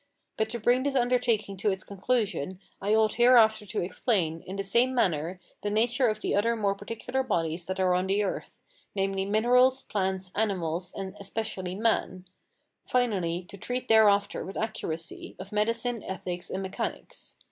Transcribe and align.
But 0.35 0.49
to 0.49 0.59
bring 0.59 0.81
this 0.81 0.95
undertaking 0.95 1.57
to 1.57 1.69
its 1.69 1.83
conclusion, 1.83 2.59
I 2.81 2.95
ought 2.95 3.13
hereafter 3.21 3.67
to 3.67 3.83
explain, 3.83 4.41
in 4.47 4.55
the 4.55 4.63
same 4.63 4.95
manner, 4.95 5.39
the 5.61 5.69
nature 5.69 6.07
of 6.07 6.21
the 6.21 6.33
other 6.33 6.55
more 6.55 6.73
particular 6.73 7.21
bodies 7.21 7.65
that 7.65 7.79
are 7.79 7.93
on 7.93 8.07
the 8.07 8.23
earth, 8.23 8.63
namely, 8.95 9.25
minerals, 9.25 9.83
plants, 9.83 10.31
animals, 10.33 10.91
and 10.91 11.15
especially 11.19 11.75
man; 11.75 12.25
finally, 12.83 13.43
to 13.47 13.57
treat 13.57 13.89
thereafter 13.89 14.43
with 14.43 14.57
accuracy 14.57 15.35
of 15.37 15.51
Medicine, 15.51 16.01
Ethics, 16.01 16.49
and 16.49 16.63
Mechanics. 16.63 17.37